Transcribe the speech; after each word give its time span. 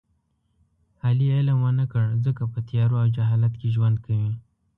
علي 1.05 1.27
علم 1.37 1.57
و 1.65 1.69
نه 1.79 1.85
کړ 1.91 2.05
ځکه 2.25 2.43
په 2.51 2.59
تیارو 2.69 2.95
او 3.03 3.07
جهالت 3.15 3.53
کې 3.59 3.73
ژوند 3.75 3.97
کوي. 4.05 4.31